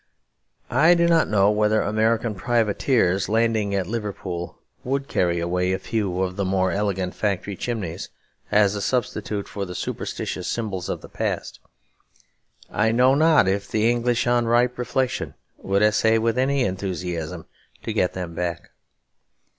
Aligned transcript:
I 0.71 0.95
do 0.95 1.05
not 1.07 1.27
know 1.29 1.51
whether 1.51 1.83
American 1.83 2.33
privateers, 2.33 3.29
landing 3.29 3.75
at 3.75 3.85
Liverpool, 3.85 4.57
would 4.83 5.07
carry 5.07 5.39
away 5.39 5.73
a 5.73 5.77
few 5.77 6.23
of 6.23 6.37
the 6.37 6.43
more 6.43 6.71
elegant 6.71 7.13
factory 7.13 7.55
chimneys 7.55 8.09
as 8.51 8.73
a 8.73 8.81
substitute 8.81 9.47
for 9.47 9.63
the 9.63 9.75
superstitious 9.75 10.47
symbols 10.47 10.89
of 10.89 11.01
the 11.01 11.07
past. 11.07 11.59
I 12.71 12.91
know 12.91 13.13
not 13.13 13.47
if 13.47 13.69
the 13.69 13.91
English, 13.91 14.25
on 14.25 14.47
ripe 14.47 14.79
reflection, 14.79 15.35
would 15.59 15.83
essay 15.83 16.17
with 16.17 16.35
any 16.35 16.63
enthusiasm 16.63 17.45
to 17.83 17.93
get 17.93 18.13
them 18.13 18.33
back. 18.33 18.71